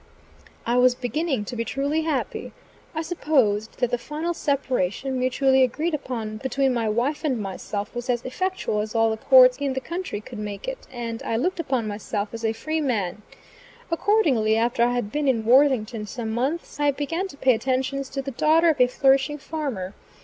I 0.65 0.77
was 0.77 0.95
beginning 0.95 1.45
to 1.45 1.55
be 1.55 1.63
truly 1.63 2.01
happy. 2.01 2.53
I 2.95 3.03
supposed 3.03 3.77
that 3.77 3.91
the 3.91 3.99
final 3.99 4.33
separation, 4.33 5.19
mutually 5.19 5.61
agreed 5.61 5.93
upon 5.93 6.37
between 6.37 6.73
my 6.73 6.89
wife 6.89 7.23
and 7.23 7.39
myself, 7.39 7.93
was 7.93 8.09
as 8.09 8.25
effectual 8.25 8.79
as 8.79 8.95
all 8.95 9.11
the 9.11 9.17
courts 9.17 9.57
in 9.59 9.73
the 9.73 9.79
country 9.79 10.19
could 10.19 10.39
make 10.39 10.67
it, 10.67 10.87
and 10.91 11.21
I 11.21 11.35
looked 11.35 11.59
upon 11.59 11.85
myself 11.85 12.29
as 12.33 12.43
a 12.43 12.51
free 12.51 12.81
man. 12.81 13.21
Accordingly, 13.91 14.57
after 14.57 14.81
I 14.83 14.93
had 14.93 15.11
been 15.11 15.27
in 15.27 15.45
Worthington 15.45 16.07
some 16.07 16.31
months 16.31 16.79
I 16.79 16.89
began 16.89 17.27
to 17.27 17.37
pay 17.37 17.53
attentions 17.53 18.09
to 18.09 18.23
the 18.23 18.31
daughter 18.31 18.69
of 18.69 18.81
a 18.81 18.87
flourishing 18.87 19.37
farmer. 19.37 19.93